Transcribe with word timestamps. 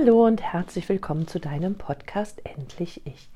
Hallo 0.00 0.26
und 0.26 0.40
herzlich 0.40 0.88
willkommen 0.88 1.26
zu 1.26 1.40
deinem 1.40 1.74
Podcast 1.74 2.40
Endlich 2.44 3.04
Ich, 3.04 3.28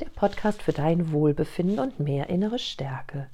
der 0.00 0.06
Podcast 0.06 0.62
für 0.62 0.72
dein 0.72 1.12
Wohlbefinden 1.12 1.78
und 1.78 2.00
mehr 2.00 2.28
innere 2.28 2.58
Stärke. 2.58 3.28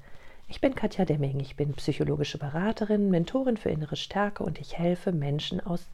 Ich 0.48 0.60
bin 0.60 0.74
Katja 0.74 1.06
Demming, 1.06 1.40
ich 1.40 1.56
bin 1.56 1.72
psychologische 1.74 2.36
Beraterin, 2.36 3.10
Mentorin 3.10 3.56
für 3.56 3.70
innere 3.70 3.96
Stärke 3.96 4.44
und 4.44 4.60
ich 4.60 4.76
helfe 4.76 5.12
Menschen 5.12 5.64
aus 5.64 5.86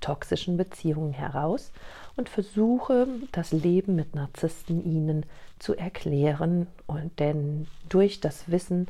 toxischen 0.00 0.56
Beziehungen 0.56 1.12
heraus 1.12 1.70
und 2.16 2.30
versuche 2.30 3.06
das 3.32 3.52
Leben 3.52 3.94
mit 3.94 4.14
Narzissten 4.14 4.82
ihnen 4.82 5.26
zu 5.58 5.74
erklären 5.74 6.66
und 6.86 7.18
denn 7.20 7.66
durch 7.90 8.20
das 8.20 8.50
Wissen 8.50 8.88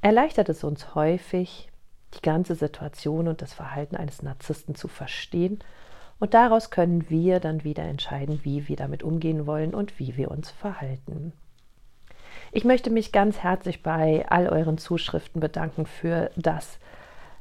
erleichtert 0.00 0.48
es 0.48 0.64
uns 0.64 0.94
häufig, 0.94 1.68
die 2.14 2.22
ganze 2.22 2.54
Situation 2.54 3.28
und 3.28 3.42
das 3.42 3.52
Verhalten 3.52 3.96
eines 3.96 4.22
Narzissten 4.22 4.74
zu 4.74 4.88
verstehen 4.88 5.58
und 6.24 6.32
daraus 6.32 6.70
können 6.70 7.10
wir 7.10 7.38
dann 7.38 7.64
wieder 7.64 7.82
entscheiden, 7.82 8.40
wie 8.44 8.66
wir 8.66 8.76
damit 8.76 9.02
umgehen 9.02 9.46
wollen 9.46 9.74
und 9.74 9.98
wie 9.98 10.16
wir 10.16 10.30
uns 10.30 10.50
verhalten. 10.50 11.34
Ich 12.50 12.64
möchte 12.64 12.88
mich 12.88 13.12
ganz 13.12 13.40
herzlich 13.40 13.82
bei 13.82 14.24
all 14.30 14.48
euren 14.48 14.78
Zuschriften 14.78 15.42
bedanken 15.42 15.84
für 15.84 16.30
das, 16.34 16.78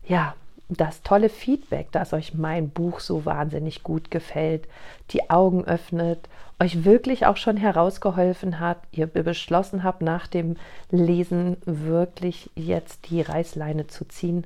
ja, 0.06 0.36
das 0.68 1.02
tolle 1.02 1.30
Feedback, 1.30 1.94
dass 1.94 2.12
euch 2.12 2.34
mein 2.34 2.72
Buch 2.72 3.00
so 3.00 3.24
wahnsinnig 3.24 3.84
gut 3.84 4.12
gefällt, 4.12 4.68
die 5.12 5.30
Augen 5.30 5.64
öffnet, 5.64 6.28
euch 6.60 6.84
wirklich 6.84 7.26
auch 7.26 7.38
schon 7.38 7.56
herausgeholfen 7.56 8.60
hat, 8.60 8.80
ihr 8.92 9.08
beschlossen 9.08 9.86
habt, 9.86 10.02
nach 10.02 10.28
dem 10.28 10.58
Lesen 10.92 11.56
wirklich 11.64 12.50
jetzt 12.56 13.10
die 13.10 13.22
Reißleine 13.22 13.88
zu 13.88 14.04
ziehen 14.04 14.46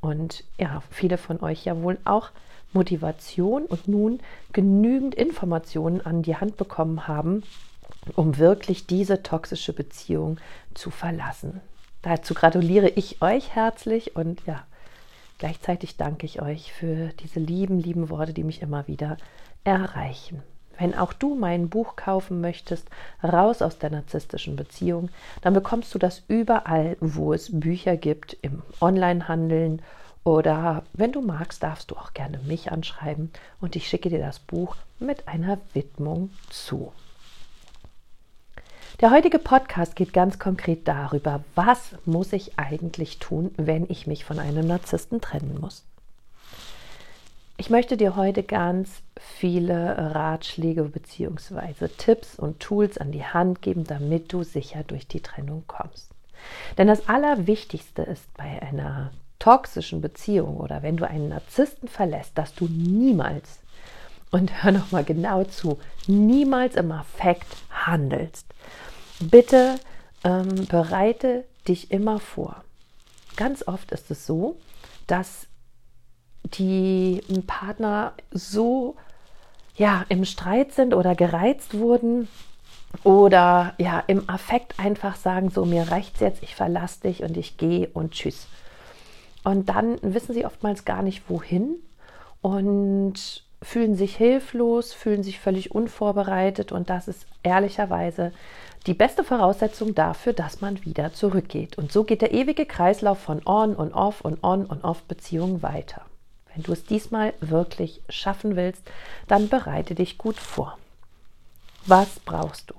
und 0.00 0.42
ja, 0.58 0.82
viele 0.90 1.18
von 1.18 1.40
euch 1.40 1.64
ja 1.64 1.80
wohl 1.80 1.98
auch 2.04 2.32
Motivation 2.76 3.64
und 3.64 3.88
nun 3.88 4.20
genügend 4.52 5.14
Informationen 5.14 6.00
an 6.00 6.22
die 6.22 6.36
Hand 6.36 6.56
bekommen 6.56 7.08
haben, 7.08 7.42
um 8.14 8.38
wirklich 8.38 8.86
diese 8.86 9.22
toxische 9.22 9.72
Beziehung 9.72 10.38
zu 10.74 10.90
verlassen. 10.90 11.60
Dazu 12.02 12.34
gratuliere 12.34 12.88
ich 12.90 13.20
euch 13.20 13.54
herzlich 13.54 14.14
und 14.14 14.46
ja, 14.46 14.64
gleichzeitig 15.38 15.96
danke 15.96 16.26
ich 16.26 16.40
euch 16.40 16.72
für 16.72 17.08
diese 17.20 17.40
lieben, 17.40 17.80
lieben 17.80 18.10
Worte, 18.10 18.32
die 18.32 18.44
mich 18.44 18.62
immer 18.62 18.86
wieder 18.86 19.16
erreichen. 19.64 20.42
Wenn 20.78 20.94
auch 20.94 21.12
du 21.12 21.34
mein 21.34 21.68
Buch 21.68 21.96
kaufen 21.96 22.40
möchtest, 22.40 22.88
raus 23.22 23.62
aus 23.62 23.78
der 23.78 23.90
narzisstischen 23.90 24.56
Beziehung, 24.56 25.08
dann 25.40 25.54
bekommst 25.54 25.94
du 25.94 25.98
das 25.98 26.22
überall, 26.28 26.96
wo 27.00 27.32
es 27.32 27.58
Bücher 27.58 27.96
gibt, 27.96 28.36
im 28.42 28.62
Onlinehandeln 28.80 29.80
oder 30.26 30.82
wenn 30.92 31.12
du 31.12 31.20
magst, 31.22 31.62
darfst 31.62 31.92
du 31.92 31.94
auch 31.94 32.12
gerne 32.12 32.38
mich 32.38 32.72
anschreiben 32.72 33.30
und 33.60 33.76
ich 33.76 33.86
schicke 33.86 34.08
dir 34.08 34.18
das 34.18 34.40
Buch 34.40 34.74
mit 34.98 35.28
einer 35.28 35.58
Widmung 35.72 36.30
zu. 36.50 36.92
Der 39.00 39.12
heutige 39.12 39.38
Podcast 39.38 39.94
geht 39.94 40.12
ganz 40.12 40.40
konkret 40.40 40.88
darüber, 40.88 41.44
was 41.54 41.94
muss 42.06 42.32
ich 42.32 42.58
eigentlich 42.58 43.20
tun, 43.20 43.54
wenn 43.56 43.88
ich 43.88 44.08
mich 44.08 44.24
von 44.24 44.40
einem 44.40 44.66
Narzissten 44.66 45.20
trennen 45.20 45.60
muss. 45.60 45.84
Ich 47.56 47.70
möchte 47.70 47.96
dir 47.96 48.16
heute 48.16 48.42
ganz 48.42 49.02
viele 49.20 50.12
Ratschläge 50.12 50.82
bzw. 50.82 51.86
Tipps 51.98 52.36
und 52.36 52.58
Tools 52.58 52.98
an 52.98 53.12
die 53.12 53.24
Hand 53.24 53.62
geben, 53.62 53.84
damit 53.84 54.32
du 54.32 54.42
sicher 54.42 54.82
durch 54.82 55.06
die 55.06 55.20
Trennung 55.20 55.62
kommst. 55.68 56.10
Denn 56.78 56.88
das 56.88 57.08
Allerwichtigste 57.08 58.02
ist 58.02 58.34
bei 58.34 58.60
einer 58.60 59.12
toxischen 59.38 60.00
Beziehung 60.00 60.56
oder 60.56 60.82
wenn 60.82 60.96
du 60.96 61.08
einen 61.08 61.28
Narzissten 61.28 61.88
verlässt, 61.88 62.36
dass 62.36 62.54
du 62.54 62.66
niemals, 62.66 63.60
und 64.30 64.62
hör 64.62 64.72
noch 64.72 64.90
mal 64.90 65.04
genau 65.04 65.44
zu, 65.44 65.78
niemals 66.06 66.76
im 66.76 66.92
Affekt 66.92 67.56
handelst. 67.70 68.46
Bitte 69.20 69.76
ähm, 70.24 70.66
bereite 70.68 71.44
dich 71.68 71.90
immer 71.90 72.18
vor. 72.18 72.64
Ganz 73.36 73.66
oft 73.66 73.92
ist 73.92 74.10
es 74.10 74.26
so, 74.26 74.56
dass 75.06 75.46
die 76.44 77.22
Partner 77.46 78.12
so 78.30 78.96
ja 79.76 80.04
im 80.08 80.24
Streit 80.24 80.72
sind 80.72 80.94
oder 80.94 81.14
gereizt 81.14 81.74
wurden 81.74 82.28
oder 83.04 83.74
ja 83.78 84.02
im 84.06 84.28
Affekt 84.28 84.78
einfach 84.78 85.16
sagen 85.16 85.50
so 85.50 85.64
mir 85.64 85.90
reicht's 85.90 86.20
jetzt, 86.20 86.42
ich 86.42 86.54
verlasse 86.54 87.02
dich 87.02 87.22
und 87.22 87.36
ich 87.36 87.56
gehe 87.56 87.88
und 87.88 88.12
tschüss. 88.12 88.46
Und 89.46 89.68
dann 89.68 90.00
wissen 90.02 90.34
sie 90.34 90.44
oftmals 90.44 90.84
gar 90.84 91.02
nicht 91.02 91.30
wohin 91.30 91.76
und 92.42 93.44
fühlen 93.62 93.94
sich 93.94 94.16
hilflos, 94.16 94.92
fühlen 94.92 95.22
sich 95.22 95.38
völlig 95.38 95.70
unvorbereitet 95.70 96.72
und 96.72 96.90
das 96.90 97.06
ist 97.06 97.28
ehrlicherweise 97.44 98.32
die 98.88 98.94
beste 98.94 99.22
Voraussetzung 99.22 99.94
dafür, 99.94 100.32
dass 100.32 100.60
man 100.62 100.84
wieder 100.84 101.12
zurückgeht. 101.12 101.78
Und 101.78 101.92
so 101.92 102.02
geht 102.02 102.22
der 102.22 102.34
ewige 102.34 102.66
Kreislauf 102.66 103.20
von 103.20 103.40
On 103.46 103.76
und 103.76 103.92
Off 103.94 104.20
und 104.20 104.42
On 104.42 104.66
und 104.66 104.82
Off 104.82 105.04
Beziehungen 105.04 105.62
weiter. 105.62 106.02
Wenn 106.52 106.64
du 106.64 106.72
es 106.72 106.84
diesmal 106.84 107.32
wirklich 107.38 108.02
schaffen 108.08 108.56
willst, 108.56 108.82
dann 109.28 109.48
bereite 109.48 109.94
dich 109.94 110.18
gut 110.18 110.40
vor. 110.40 110.76
Was 111.86 112.18
brauchst 112.18 112.72
du? 112.72 112.74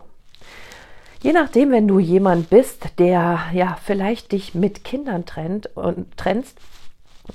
Je 1.23 1.33
nachdem, 1.33 1.71
wenn 1.71 1.87
du 1.87 1.99
jemand 1.99 2.49
bist, 2.49 2.99
der 2.99 3.39
ja 3.51 3.77
vielleicht 3.83 4.31
dich 4.31 4.53
mit 4.53 4.83
Kindern 4.83 5.25
trennt 5.25 5.75
und 5.75 6.15
trennst 6.15 6.59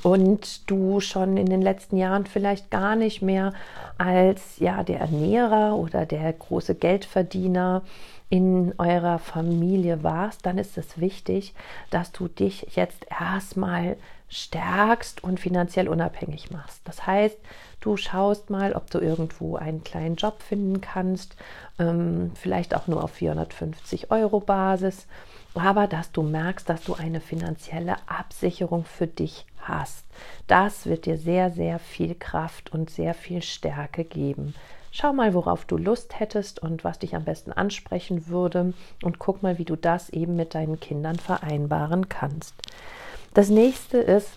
und 0.03 0.71
du 0.71 1.01
schon 1.01 1.37
in 1.37 1.47
den 1.47 1.61
letzten 1.63 1.97
Jahren 1.97 2.27
vielleicht 2.27 2.71
gar 2.71 2.95
nicht 2.95 3.23
mehr 3.23 3.53
als 3.99 4.59
ja 4.59 4.85
der 4.85 5.01
Ernährer 5.01 5.77
oder 5.77 6.07
der 6.07 6.33
große 6.33 6.77
Geldverdiener 6.77 7.83
in 8.31 8.73
eurer 8.79 9.19
Familie 9.19 10.03
warst, 10.03 10.47
dann 10.47 10.59
ist 10.59 10.79
es 10.79 10.99
wichtig, 10.99 11.53
dass 11.91 12.13
du 12.13 12.29
dich 12.29 12.67
jetzt 12.77 13.05
erstmal 13.11 13.97
stärkst 14.33 15.23
und 15.23 15.39
finanziell 15.39 15.89
unabhängig 15.89 16.51
machst. 16.51 16.81
Das 16.85 17.07
heißt, 17.07 17.37
du 17.81 17.99
schaust 17.99 18.49
mal, 18.49 18.73
ob 18.73 18.91
du 18.91 18.99
irgendwo 18.99 19.57
einen 19.57 19.85
kleinen 19.85 20.17
Job 20.17 20.43
finden 20.43 20.81
kannst, 20.81 21.37
ähm, 21.79 22.33
vielleicht 22.35 22.75
auch 22.75 22.87
nur 22.87 23.05
auf 23.05 23.13
450 23.13 24.11
Euro 24.11 24.41
Basis, 24.41 25.07
aber 25.55 25.87
dass 25.87 26.13
du 26.13 26.23
merkst, 26.23 26.67
dass 26.67 26.83
du 26.83 26.95
eine 26.95 27.21
finanzielle 27.21 27.97
Absicherung 28.07 28.87
für 28.87 29.07
dich 29.07 29.45
hast. 29.59 30.07
Das 30.47 30.87
wird 30.87 31.05
dir 31.05 31.19
sehr, 31.19 31.51
sehr 31.51 31.79
viel 31.79 32.15
Kraft 32.15 32.73
und 32.73 32.89
sehr 32.89 33.13
viel 33.13 33.43
Stärke 33.43 34.05
geben. 34.05 34.55
Schau 34.91 35.13
mal, 35.13 35.35
worauf 35.35 35.67
du 35.67 35.77
Lust 35.77 36.19
hättest 36.21 36.59
und 36.59 36.85
was 36.85 36.99
dich 36.99 37.15
am 37.15 37.25
besten 37.25 37.53
ansprechen 37.53 38.29
würde 38.29 38.73
und 39.03 39.19
guck 39.19 39.43
mal, 39.43 39.59
wie 39.59 39.65
du 39.65 39.77
das 39.77 40.09
eben 40.09 40.37
mit 40.37 40.55
deinen 40.55 40.81
Kindern 40.81 41.17
vereinbaren 41.17 42.09
kannst. 42.09 42.55
Das 43.35 43.49
nächste 43.49 43.99
ist, 43.99 44.31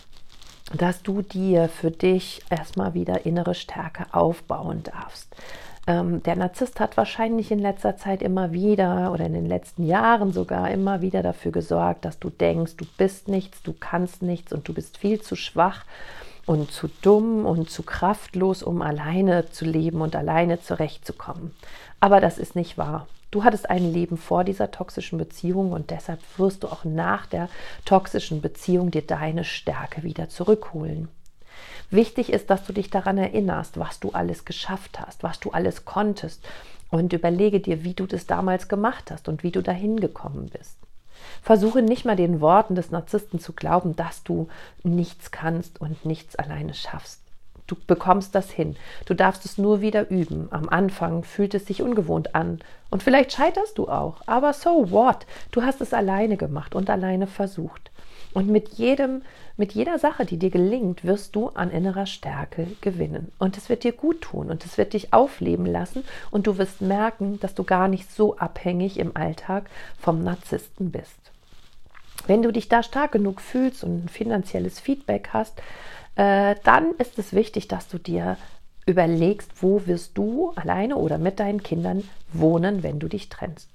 dass 0.74 1.04
du 1.04 1.22
dir 1.22 1.68
für 1.68 1.92
dich 1.92 2.42
erstmal 2.50 2.94
wieder 2.94 3.26
innere 3.26 3.54
Stärke 3.54 4.06
aufbauen 4.12 4.84
darfst. 4.84 5.36
Ähm, 5.86 6.24
der 6.24 6.36
Narzisst 6.36 6.80
hat 6.80 6.98
wahrscheinlich 6.98 7.52
in 7.52 7.60
letzter 7.60 7.98
Zeit 7.98 8.22
immer 8.24 8.54
wieder 8.54 9.12
oder 9.12 9.26
in 9.26 9.34
den 9.34 9.46
letzten 9.46 9.86
Jahren 9.86 10.32
sogar 10.32 10.72
immer 10.72 11.02
wieder 11.02 11.22
dafür 11.22 11.52
gesorgt, 11.52 12.06
dass 12.06 12.20
du 12.20 12.30
denkst, 12.30 12.78
du 12.78 12.86
bist 12.98 13.28
nichts, 13.28 13.62
du 13.62 13.74
kannst 13.74 14.22
nichts 14.22 14.54
und 14.54 14.68
du 14.68 14.74
bist 14.74 14.98
viel 14.98 15.22
zu 15.22 15.36
schwach 15.36 15.84
und 16.46 16.72
zu 16.72 16.90
dumm 17.02 17.46
und 17.46 17.70
zu 17.70 17.84
kraftlos, 17.84 18.64
um 18.64 18.82
alleine 18.82 19.50
zu 19.52 19.66
leben 19.66 20.02
und 20.02 20.16
alleine 20.16 20.62
zurechtzukommen. 20.62 21.54
Aber 22.00 22.22
das 22.22 22.38
ist 22.38 22.56
nicht 22.56 22.78
wahr. 22.78 23.08
Du 23.36 23.44
hattest 23.44 23.70
ein 23.70 23.92
Leben 23.92 24.16
vor 24.16 24.46
dieser 24.46 24.72
toxischen 24.72 25.20
Beziehung 25.20 25.74
und 25.74 25.92
deshalb 25.92 26.22
wirst 26.38 26.64
du 26.64 26.70
auch 26.70 26.86
nach 26.86 27.26
der 27.26 27.50
toxischen 27.84 28.40
Beziehung 28.40 28.92
dir 28.92 29.02
deine 29.02 29.44
Stärke 29.44 30.04
wieder 30.04 30.30
zurückholen. 30.30 31.10
Wichtig 31.90 32.32
ist, 32.32 32.50
dass 32.50 32.66
du 32.66 32.72
dich 32.72 32.92
daran 32.92 33.18
erinnerst, 33.18 33.78
was 33.78 34.00
du 34.00 34.12
alles 34.12 34.46
geschafft 34.46 35.02
hast, 35.02 35.22
was 35.22 35.42
du 35.42 35.52
alles 35.52 35.84
konntest 35.84 36.46
und 36.92 37.12
überlege 37.12 37.60
dir, 37.60 37.84
wie 37.84 37.94
du 37.94 38.06
das 38.06 38.26
damals 38.26 38.70
gemacht 38.70 39.12
hast 39.12 39.28
und 39.28 39.44
wie 39.44 39.52
du 39.52 39.62
dahin 39.62 40.00
gekommen 40.00 40.50
bist. 40.58 40.78
Versuche 41.42 41.82
nicht 41.82 42.06
mal 42.06 42.16
den 42.16 42.40
Worten 42.40 42.76
des 42.76 42.92
Narzissten 42.92 43.42
zu 43.42 43.52
glauben, 43.52 43.98
dass 43.98 44.24
du 44.24 44.48
nichts 44.84 45.32
kannst 45.32 45.82
und 45.82 46.06
nichts 46.06 46.38
alleine 46.38 46.74
schaffst. 46.74 47.25
Du 47.68 47.76
bekommst 47.88 48.36
das 48.36 48.52
hin. 48.52 48.76
Du 49.06 49.14
darfst 49.14 49.46
es 49.46 49.58
nur 49.58 49.82
wieder 49.82 50.10
üben. 50.10 50.48
Am 50.52 50.70
Anfang 50.70 51.24
fühlt 51.24 51.54
es 51.56 51.66
sich 51.66 51.82
ungewohnt 51.82 52.36
an. 52.36 52.60
Und 52.92 53.02
vielleicht 53.02 53.32
scheiterst 53.32 53.78
du 53.78 53.88
auch. 53.88 54.22
Aber 54.28 54.54
so 54.54 54.92
what? 54.92 55.26
Du 55.52 55.64
hast 55.64 55.82
es 55.82 55.94
alleine 55.94 56.38
gemacht 56.38 56.76
und 56.76 56.90
alleine 56.90 57.28
versucht. 57.28 57.92
Und 58.36 58.50
mit 58.50 58.74
jedem, 58.74 59.22
mit 59.56 59.72
jeder 59.72 59.98
Sache, 59.98 60.26
die 60.26 60.38
dir 60.38 60.50
gelingt, 60.50 61.06
wirst 61.06 61.36
du 61.38 61.48
an 61.50 61.72
innerer 61.72 62.06
Stärke 62.06 62.68
gewinnen. 62.82 63.32
Und 63.40 63.56
es 63.56 63.70
wird 63.70 63.86
dir 63.86 63.94
gut 63.94 64.22
tun 64.22 64.52
und 64.52 64.66
es 64.66 64.78
wird 64.78 64.92
dich 64.92 65.14
aufleben 65.14 65.66
lassen 65.66 66.04
und 66.32 66.46
du 66.46 66.58
wirst 66.58 66.82
merken, 66.82 67.40
dass 67.40 67.56
du 67.56 67.64
gar 67.64 67.88
nicht 67.88 68.12
so 68.12 68.38
abhängig 68.38 69.00
im 69.00 69.16
Alltag 69.16 69.70
vom 69.98 70.22
Narzissten 70.22 70.92
bist. 70.92 71.16
Wenn 72.28 72.42
du 72.42 72.52
dich 72.52 72.68
da 72.68 72.84
stark 72.84 73.14
genug 73.14 73.40
fühlst 73.40 73.86
und 73.86 74.06
ein 74.06 74.10
finanzielles 74.10 74.82
Feedback 74.82 75.30
hast, 75.32 75.62
äh, 76.16 76.56
dann 76.64 76.92
ist 76.98 77.20
es 77.20 77.34
wichtig, 77.34 77.68
dass 77.68 77.88
du 77.88 77.98
dir 77.98 78.38
überlegst, 78.86 79.52
wo 79.62 79.86
wirst 79.88 80.18
du 80.18 80.52
alleine 80.56 80.98
oder 80.98 81.18
mit 81.18 81.40
deinen 81.40 81.64
Kindern 81.64 82.08
wohnen, 82.32 82.84
wenn 82.84 83.00
du 83.00 83.08
dich 83.08 83.30
trennst. 83.30 83.70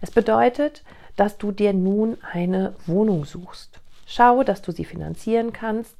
Es 0.00 0.10
bedeutet, 0.10 0.82
dass 1.16 1.38
du 1.38 1.52
dir 1.52 1.72
nun 1.72 2.16
eine 2.32 2.74
Wohnung 2.86 3.24
suchst. 3.24 3.80
Schau, 4.06 4.42
dass 4.42 4.62
du 4.62 4.72
sie 4.72 4.84
finanzieren 4.84 5.52
kannst. 5.52 5.94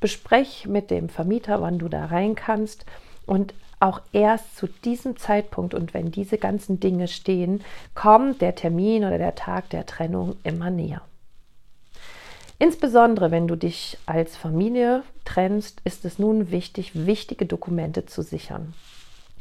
Besprech 0.00 0.66
mit 0.66 0.90
dem 0.90 1.08
Vermieter, 1.08 1.60
wann 1.60 1.78
du 1.78 1.88
da 1.88 2.06
rein 2.06 2.34
kannst. 2.34 2.84
Und 3.26 3.54
auch 3.80 4.00
erst 4.12 4.56
zu 4.56 4.68
diesem 4.68 5.16
Zeitpunkt 5.16 5.74
und 5.74 5.92
wenn 5.92 6.12
diese 6.12 6.38
ganzen 6.38 6.78
Dinge 6.78 7.08
stehen, 7.08 7.62
kommt 7.94 8.40
der 8.40 8.54
Termin 8.54 9.04
oder 9.04 9.18
der 9.18 9.34
Tag 9.34 9.70
der 9.70 9.86
Trennung 9.86 10.36
immer 10.44 10.70
näher. 10.70 11.02
Insbesondere 12.62 13.32
wenn 13.32 13.48
du 13.48 13.56
dich 13.56 13.98
als 14.06 14.36
Familie 14.36 15.02
trennst, 15.24 15.80
ist 15.82 16.04
es 16.04 16.20
nun 16.20 16.52
wichtig, 16.52 16.92
wichtige 16.94 17.44
Dokumente 17.44 18.06
zu 18.06 18.22
sichern. 18.22 18.72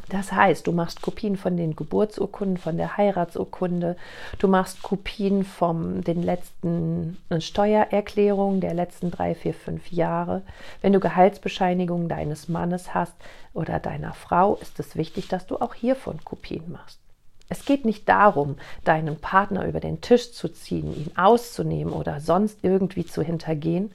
Das 0.09 0.31
heißt, 0.31 0.65
du 0.65 0.71
machst 0.71 1.03
Kopien 1.03 1.37
von 1.37 1.55
den 1.55 1.75
Geburtsurkunden, 1.75 2.57
von 2.57 2.77
der 2.77 2.97
Heiratsurkunde, 2.97 3.95
du 4.39 4.47
machst 4.47 4.81
Kopien 4.81 5.45
von 5.45 6.01
den 6.01 6.23
letzten 6.23 7.19
Steuererklärungen 7.37 8.59
der 8.59 8.73
letzten 8.73 9.11
drei, 9.11 9.35
vier, 9.35 9.53
fünf 9.53 9.91
Jahre. 9.91 10.41
Wenn 10.81 10.91
du 10.91 10.99
Gehaltsbescheinigungen 10.99 12.09
deines 12.09 12.49
Mannes 12.49 12.95
hast 12.95 13.13
oder 13.53 13.79
deiner 13.79 14.13
Frau, 14.13 14.55
ist 14.55 14.79
es 14.79 14.95
wichtig, 14.95 15.27
dass 15.27 15.45
du 15.45 15.57
auch 15.57 15.75
hiervon 15.75 16.25
Kopien 16.25 16.71
machst. 16.71 16.97
Es 17.51 17.65
geht 17.65 17.83
nicht 17.83 18.07
darum, 18.07 18.55
deinen 18.85 19.17
Partner 19.17 19.65
über 19.65 19.81
den 19.81 19.99
Tisch 19.99 20.31
zu 20.31 20.47
ziehen, 20.47 20.95
ihn 20.95 21.11
auszunehmen 21.17 21.91
oder 21.91 22.21
sonst 22.21 22.59
irgendwie 22.61 23.05
zu 23.05 23.21
hintergehen. 23.21 23.91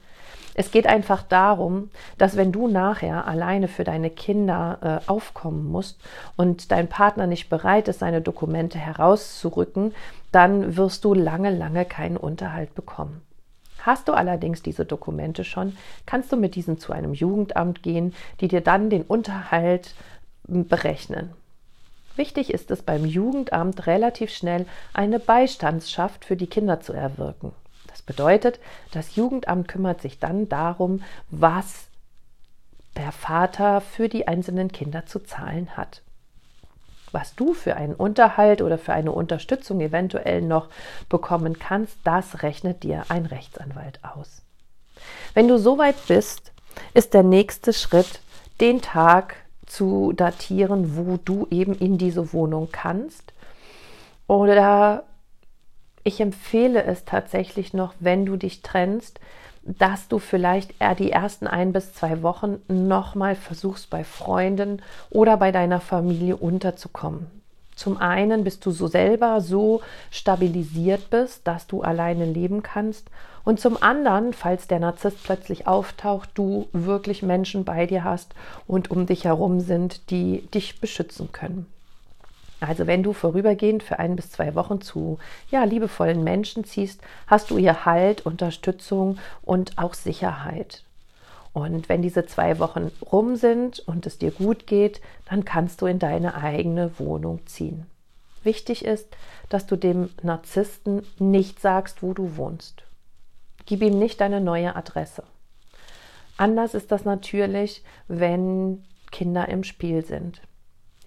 Es 0.53 0.69
geht 0.69 0.85
einfach 0.85 1.23
darum, 1.23 1.89
dass 2.19 2.37
wenn 2.37 2.51
du 2.51 2.67
nachher 2.67 3.27
alleine 3.27 3.67
für 3.67 3.83
deine 3.83 4.11
Kinder 4.11 5.01
äh, 5.07 5.09
aufkommen 5.09 5.65
musst 5.71 5.99
und 6.35 6.71
dein 6.71 6.87
Partner 6.87 7.25
nicht 7.25 7.49
bereit 7.49 7.87
ist, 7.87 7.97
seine 7.97 8.21
Dokumente 8.21 8.77
herauszurücken, 8.77 9.95
dann 10.31 10.77
wirst 10.77 11.03
du 11.03 11.15
lange, 11.15 11.49
lange 11.49 11.85
keinen 11.85 12.17
Unterhalt 12.17 12.75
bekommen. 12.75 13.23
Hast 13.79 14.07
du 14.07 14.13
allerdings 14.13 14.61
diese 14.61 14.85
Dokumente 14.85 15.43
schon, 15.43 15.75
kannst 16.05 16.31
du 16.31 16.37
mit 16.37 16.53
diesen 16.53 16.77
zu 16.77 16.93
einem 16.93 17.15
Jugendamt 17.15 17.81
gehen, 17.81 18.13
die 18.39 18.49
dir 18.49 18.61
dann 18.61 18.91
den 18.91 19.01
Unterhalt 19.01 19.95
berechnen. 20.47 21.31
Wichtig 22.17 22.51
ist 22.51 22.71
es 22.71 22.81
beim 22.81 23.05
Jugendamt 23.05 23.85
relativ 23.85 24.31
schnell 24.31 24.65
eine 24.93 25.19
Beistandschaft 25.19 26.25
für 26.25 26.35
die 26.35 26.47
Kinder 26.47 26.81
zu 26.81 26.91
erwirken. 26.91 27.53
Das 27.87 28.01
bedeutet, 28.01 28.59
das 28.91 29.15
Jugendamt 29.15 29.67
kümmert 29.67 30.01
sich 30.01 30.19
dann 30.19 30.49
darum, 30.49 31.03
was 31.29 31.87
der 32.95 33.11
Vater 33.11 33.81
für 33.81 34.09
die 34.09 34.27
einzelnen 34.27 34.71
Kinder 34.71 35.05
zu 35.05 35.19
zahlen 35.19 35.77
hat. 35.77 36.01
Was 37.11 37.35
du 37.35 37.53
für 37.53 37.75
einen 37.75 37.93
Unterhalt 37.93 38.61
oder 38.61 38.77
für 38.77 38.93
eine 38.93 39.11
Unterstützung 39.11 39.79
eventuell 39.79 40.41
noch 40.41 40.69
bekommen 41.09 41.57
kannst, 41.57 41.97
das 42.03 42.41
rechnet 42.43 42.83
dir 42.83 43.05
ein 43.09 43.25
Rechtsanwalt 43.25 43.99
aus. 44.03 44.41
Wenn 45.33 45.47
du 45.47 45.57
soweit 45.57 45.95
bist, 46.07 46.51
ist 46.93 47.13
der 47.13 47.23
nächste 47.23 47.73
Schritt, 47.73 48.21
den 48.59 48.81
Tag 48.81 49.35
zu 49.67 50.13
datieren, 50.13 50.97
wo 50.97 51.17
du 51.23 51.47
eben 51.51 51.75
in 51.75 51.97
diese 51.97 52.33
Wohnung 52.33 52.69
kannst. 52.71 53.33
Oder 54.27 55.03
ich 56.03 56.19
empfehle 56.19 56.83
es 56.83 57.05
tatsächlich 57.05 57.73
noch, 57.73 57.93
wenn 57.99 58.25
du 58.25 58.37
dich 58.37 58.61
trennst, 58.61 59.19
dass 59.63 60.07
du 60.07 60.19
vielleicht 60.19 60.73
die 60.99 61.11
ersten 61.11 61.45
ein 61.45 61.73
bis 61.73 61.93
zwei 61.93 62.21
Wochen 62.23 62.61
nochmal 62.69 63.35
versuchst, 63.35 63.89
bei 63.89 64.05
Freunden 64.05 64.81
oder 65.09 65.35
bei 65.37 65.51
deiner 65.51 65.81
Familie 65.81 66.37
unterzukommen. 66.37 67.27
Zum 67.77 67.97
einen 67.97 68.43
bist 68.43 68.65
du 68.65 68.71
so 68.71 68.87
selber 68.87 69.39
so 69.39 69.81
stabilisiert 70.09 71.11
bist, 71.11 71.47
dass 71.47 71.67
du 71.67 71.83
alleine 71.83 72.25
leben 72.25 72.63
kannst. 72.63 73.07
Und 73.43 73.59
zum 73.59 73.81
anderen, 73.81 74.33
falls 74.33 74.67
der 74.67 74.79
Narzisst 74.79 75.23
plötzlich 75.23 75.67
auftaucht, 75.67 76.31
du 76.33 76.67
wirklich 76.73 77.21
Menschen 77.21 77.65
bei 77.65 77.85
dir 77.85 78.03
hast 78.03 78.33
und 78.65 78.89
um 78.89 79.05
dich 79.05 79.25
herum 79.25 79.59
sind, 79.59 80.09
die 80.09 80.47
dich 80.47 80.81
beschützen 80.81 81.31
können. 81.31 81.67
Also 82.59 82.87
wenn 82.87 83.03
du 83.03 83.13
vorübergehend 83.13 83.83
für 83.83 83.99
ein 83.99 84.15
bis 84.15 84.31
zwei 84.31 84.55
Wochen 84.55 84.81
zu 84.81 85.19
ja, 85.51 85.63
liebevollen 85.63 86.23
Menschen 86.23 86.63
ziehst, 86.63 86.99
hast 87.27 87.51
du 87.51 87.59
ihr 87.59 87.85
Halt, 87.85 88.25
Unterstützung 88.25 89.19
und 89.43 89.77
auch 89.77 89.93
Sicherheit. 89.93 90.83
Und 91.57 91.89
wenn 91.89 92.03
diese 92.03 92.25
zwei 92.25 92.59
Wochen 92.59 92.91
rum 93.11 93.35
sind 93.35 93.79
und 93.79 94.05
es 94.05 94.19
dir 94.19 94.31
gut 94.31 94.67
geht, 94.67 95.01
dann 95.25 95.43
kannst 95.43 95.81
du 95.81 95.87
in 95.87 95.97
deine 95.97 96.35
eigene 96.35 96.99
Wohnung 96.99 97.45
ziehen. 97.47 97.87
Wichtig 98.43 98.85
ist, 98.85 99.07
dass 99.49 99.65
du 99.65 99.75
dem 99.75 100.09
Narzissten 100.21 101.01
nicht 101.17 101.59
sagst, 101.59 102.03
wo 102.03 102.13
du 102.13 102.37
wohnst. 102.37 102.83
Gib 103.65 103.81
ihm 103.81 103.97
nicht 103.97 104.21
deine 104.21 104.39
neue 104.39 104.75
Adresse. 104.75 105.23
Anders 106.37 106.75
ist 106.75 106.91
das 106.91 107.03
natürlich, 107.05 107.83
wenn 108.07 108.83
Kinder 109.11 109.49
im 109.49 109.63
Spiel 109.63 110.05
sind. 110.05 110.41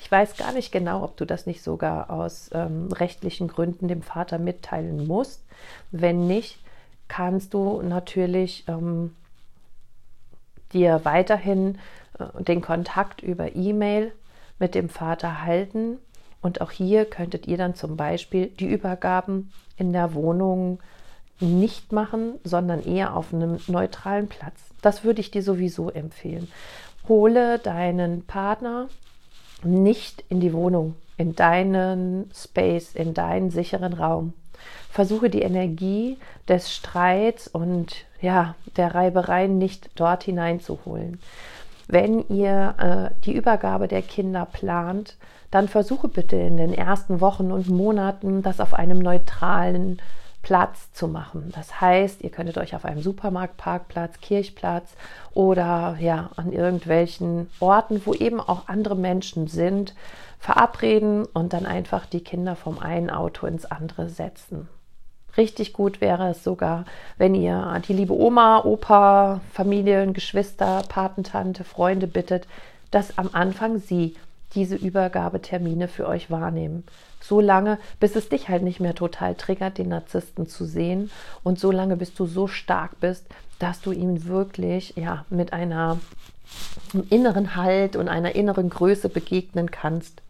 Ich 0.01 0.11
weiß 0.11 0.37
gar 0.37 0.53
nicht 0.53 0.73
genau, 0.73 1.05
ob 1.05 1.17
du 1.17 1.25
das 1.25 1.47
nicht 1.47 1.63
sogar 1.63 2.11
aus 2.11 2.51
ähm, 2.53 2.89
rechtlichen 2.91 3.47
Gründen 3.47 3.87
dem 3.87 4.03
Vater 4.03 4.39
mitteilen 4.39 5.07
musst. 5.07 5.45
Wenn 5.93 6.27
nicht, 6.27 6.59
kannst 7.07 7.55
du 7.55 7.83
natürlich 7.83 8.65
ähm, 8.67 9.15
dir 10.73 11.01
weiterhin 11.05 11.79
äh, 12.19 12.43
den 12.43 12.61
Kontakt 12.61 13.23
über 13.23 13.55
E-Mail 13.55 14.13
mit 14.59 14.75
dem 14.75 14.89
Vater 14.89 15.43
halten. 15.43 15.99
Und 16.43 16.61
auch 16.61 16.71
hier 16.71 17.05
könntet 17.05 17.47
ihr 17.47 17.59
dann 17.59 17.75
zum 17.75 17.97
Beispiel 17.97 18.47
die 18.47 18.67
Übergaben 18.67 19.53
in 19.77 19.93
der 19.93 20.15
Wohnung 20.15 20.79
nicht 21.41 21.93
machen, 21.93 22.39
sondern 22.45 22.83
eher 22.83 23.17
auf 23.17 23.33
einem 23.33 23.59
neutralen 23.67 24.29
Platz. 24.29 24.61
Das 24.83 25.05
würde 25.05 25.21
ich 25.21 25.31
dir 25.31 25.43
sowieso 25.43 25.91
empfehlen. 25.91 26.51
Hole 27.09 27.59
deinen 27.59 28.25
Partner 28.27 28.89
nicht 29.63 30.25
in 30.29 30.41
die 30.41 30.53
Wohnung, 30.53 30.95
in 31.17 31.35
deinen 31.35 32.31
Space, 32.35 32.95
in 32.95 33.15
deinen 33.15 33.51
sicheren 33.51 33.93
Raum. 33.93 34.33
Versuche 34.91 35.31
die 35.31 35.43
Energie 35.43 36.19
des 36.49 36.73
Streits 36.73 37.49
und 37.49 38.05
ja, 38.21 38.55
der 38.77 38.95
Reibereien 38.95 39.59
nicht 39.59 39.91
dort 39.95 40.25
hineinzuholen. 40.25 41.21
Wenn 41.87 42.29
ihr 42.29 42.75
äh, 42.79 43.25
die 43.25 43.35
Übergabe 43.35 43.89
der 43.89 44.03
Kinder 44.03 44.47
plant, 44.47 45.17
dann 45.51 45.69
versuche 45.69 46.09
bitte 46.09 46.37
in 46.37 46.57
den 46.57 46.73
ersten 46.73 47.21
Wochen 47.21 47.51
und 47.51 47.69
Monaten 47.69 48.43
das 48.43 48.61
auf 48.61 48.75
einem 48.75 48.99
neutralen 48.99 50.01
Platz 50.43 50.93
zu 50.93 51.07
machen. 51.07 51.53
Das 51.55 51.81
heißt, 51.81 52.23
ihr 52.23 52.31
könntet 52.31 52.57
euch 52.57 52.75
auf 52.75 52.85
einem 52.85 53.03
Supermarktparkplatz, 53.03 54.21
Kirchplatz 54.21 54.95
oder 55.35 55.97
ja 56.01 56.31
an 56.37 56.53
irgendwelchen 56.53 57.51
Orten, 57.61 58.01
wo 58.05 58.15
eben 58.15 58.41
auch 58.41 58.69
andere 58.69 58.97
Menschen 58.97 59.49
sind, 59.49 59.95
verabreden 60.41 61.27
und 61.27 61.53
dann 61.53 61.67
einfach 61.67 62.07
die 62.07 62.25
Kinder 62.25 62.57
vom 62.57 62.79
einen 62.79 63.11
Auto 63.11 63.47
ins 63.47 63.67
andere 63.67 64.09
setzen. 64.09 64.69
Richtig 65.37 65.73
gut 65.73 66.01
wäre 66.01 66.31
es 66.31 66.43
sogar, 66.43 66.87
wenn 67.19 67.35
ihr 67.35 67.81
die 67.87 67.93
liebe 67.93 68.19
Oma, 68.19 68.65
Opa, 68.65 69.41
Familien, 69.53 70.13
Geschwister, 70.13 70.83
Patentante, 70.89 71.63
Freunde 71.63 72.09
bittet, 72.09 72.49
dass 72.91 73.17
am 73.17 73.31
Anfang 73.33 73.79
sie 73.79 74.17
diese 74.55 74.75
Übergabetermine 74.75 75.87
für 75.87 76.09
euch 76.09 76.31
wahrnehmen. 76.31 76.83
So 77.21 77.41
lange, 77.41 77.79
bis 78.01 78.17
es 78.17 78.29
dich 78.29 78.49
halt 78.49 78.63
nicht 78.63 78.81
mehr 78.81 78.95
total 78.95 79.37
triggert, 79.37 79.79
den 79.79 79.91
Narzissten 79.91 80.49
zu 80.49 80.65
sehen. 80.65 81.11
Und 81.45 81.61
so 81.61 81.71
lange, 81.71 81.97
bis 81.97 82.15
du 82.15 82.27
so 82.27 82.49
stark 82.49 82.99
bist, 82.99 83.27
dass 83.61 83.81
du 83.81 83.93
ihm 83.93 84.25
wirklich 84.25 84.95
ja, 84.97 85.25
mit 85.31 85.53
einer 85.53 85.99
inneren 87.11 87.55
Halt 87.55 87.95
und 87.95 88.09
einer 88.09 88.35
inneren 88.35 88.71
Größe 88.71 89.09
begegnen 89.09 89.71
kannst. 89.71 90.23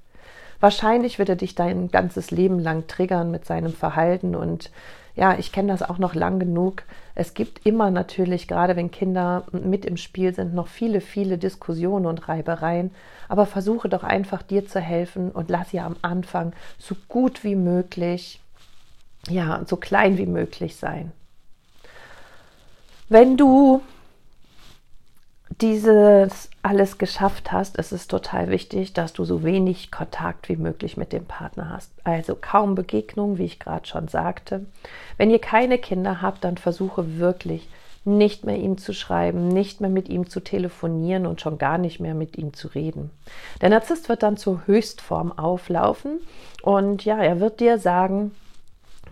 Wahrscheinlich 0.60 1.18
wird 1.18 1.30
er 1.30 1.36
dich 1.36 1.54
dein 1.54 1.90
ganzes 1.90 2.30
Leben 2.30 2.58
lang 2.58 2.86
triggern 2.86 3.30
mit 3.30 3.46
seinem 3.46 3.72
Verhalten 3.72 4.36
und 4.36 4.70
ja, 5.16 5.36
ich 5.38 5.52
kenne 5.52 5.72
das 5.72 5.82
auch 5.82 5.98
noch 5.98 6.14
lang 6.14 6.38
genug. 6.38 6.82
Es 7.14 7.34
gibt 7.34 7.66
immer 7.66 7.90
natürlich, 7.90 8.46
gerade 8.46 8.76
wenn 8.76 8.90
Kinder 8.90 9.44
mit 9.52 9.84
im 9.84 9.96
Spiel 9.96 10.34
sind, 10.34 10.54
noch 10.54 10.68
viele, 10.68 11.00
viele 11.00 11.36
Diskussionen 11.36 12.06
und 12.06 12.28
Reibereien. 12.28 12.90
Aber 13.28 13.46
versuche 13.46 13.88
doch 13.88 14.04
einfach 14.04 14.42
dir 14.42 14.66
zu 14.66 14.80
helfen 14.80 15.30
und 15.30 15.50
lass 15.50 15.72
ja 15.72 15.84
am 15.84 15.96
Anfang 16.02 16.52
so 16.78 16.94
gut 17.08 17.42
wie 17.44 17.56
möglich, 17.56 18.40
ja, 19.28 19.62
so 19.66 19.76
klein 19.76 20.16
wie 20.16 20.26
möglich 20.26 20.76
sein. 20.76 21.12
Wenn 23.08 23.36
du 23.36 23.82
dieses 25.60 26.48
alles 26.62 26.98
geschafft 26.98 27.52
hast, 27.52 27.76
ist 27.76 27.92
es 27.92 28.08
total 28.08 28.48
wichtig, 28.48 28.92
dass 28.92 29.12
du 29.12 29.24
so 29.24 29.42
wenig 29.42 29.90
Kontakt 29.90 30.48
wie 30.48 30.56
möglich 30.56 30.96
mit 30.96 31.12
dem 31.12 31.24
Partner 31.24 31.70
hast. 31.70 31.92
Also 32.04 32.36
kaum 32.38 32.74
Begegnung, 32.74 33.38
wie 33.38 33.44
ich 33.44 33.58
gerade 33.58 33.86
schon 33.86 34.08
sagte. 34.08 34.66
Wenn 35.16 35.30
ihr 35.30 35.38
keine 35.38 35.78
Kinder 35.78 36.22
habt, 36.22 36.44
dann 36.44 36.56
versuche 36.56 37.18
wirklich 37.18 37.68
nicht 38.04 38.44
mehr 38.44 38.56
ihm 38.56 38.78
zu 38.78 38.94
schreiben, 38.94 39.48
nicht 39.48 39.80
mehr 39.80 39.90
mit 39.90 40.08
ihm 40.08 40.28
zu 40.28 40.40
telefonieren 40.40 41.26
und 41.26 41.40
schon 41.40 41.58
gar 41.58 41.76
nicht 41.76 42.00
mehr 42.00 42.14
mit 42.14 42.38
ihm 42.38 42.54
zu 42.54 42.68
reden. 42.68 43.10
Der 43.60 43.68
Narzisst 43.68 44.08
wird 44.08 44.22
dann 44.22 44.38
zur 44.38 44.66
Höchstform 44.66 45.32
auflaufen 45.32 46.20
und 46.62 47.04
ja, 47.04 47.18
er 47.18 47.40
wird 47.40 47.60
dir 47.60 47.78
sagen, 47.78 48.32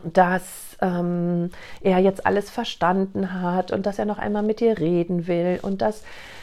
dass 0.04 0.76
ähm, 0.80 1.50
er 1.80 1.98
jetzt 1.98 2.24
alles 2.24 2.50
verstanden 2.50 3.40
hat 3.42 3.72
und 3.72 3.84
dass 3.84 3.98
er 3.98 4.04
noch 4.04 4.18
einmal 4.18 4.42
mit 4.42 4.60
dir 4.60 4.78
reden 4.78 5.26
will 5.26 5.58
und 5.62 5.82
dass 5.82 6.02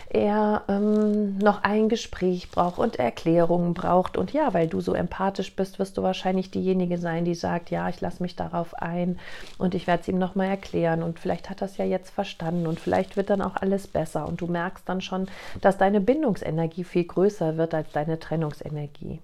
er 0.09 0.63
ähm, 0.67 1.37
noch 1.37 1.63
ein 1.63 1.89
Gespräch 1.89 2.51
braucht 2.51 2.77
und 2.77 2.97
Erklärungen 2.97 3.73
braucht. 3.73 4.17
Und 4.17 4.33
ja, 4.33 4.53
weil 4.53 4.67
du 4.67 4.81
so 4.81 4.93
empathisch 4.93 5.55
bist, 5.55 5.79
wirst 5.79 5.97
du 5.97 6.03
wahrscheinlich 6.03 6.51
diejenige 6.51 6.97
sein, 6.97 7.25
die 7.25 7.35
sagt, 7.35 7.71
ja, 7.71 7.89
ich 7.89 8.01
lasse 8.01 8.21
mich 8.21 8.35
darauf 8.35 8.75
ein 8.75 9.19
und 9.57 9.75
ich 9.75 9.87
werde 9.87 10.01
es 10.01 10.07
ihm 10.07 10.19
nochmal 10.19 10.47
erklären. 10.47 11.03
Und 11.03 11.19
vielleicht 11.19 11.49
hat 11.49 11.61
er 11.61 11.65
es 11.65 11.77
ja 11.77 11.85
jetzt 11.85 12.11
verstanden 12.11 12.67
und 12.67 12.79
vielleicht 12.79 13.17
wird 13.17 13.29
dann 13.29 13.41
auch 13.41 13.55
alles 13.55 13.87
besser. 13.87 14.27
Und 14.27 14.41
du 14.41 14.47
merkst 14.47 14.87
dann 14.87 15.01
schon, 15.01 15.27
dass 15.61 15.77
deine 15.77 16.01
Bindungsenergie 16.01 16.83
viel 16.83 17.05
größer 17.05 17.57
wird 17.57 17.73
als 17.73 17.91
deine 17.91 18.19
Trennungsenergie. 18.19 19.19